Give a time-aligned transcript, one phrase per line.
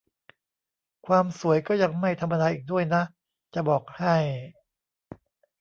[1.07, 3.03] ความสวยก็ยังไม่ธรรมดาอีกด้วยนะ
[3.53, 4.15] จะบอกให้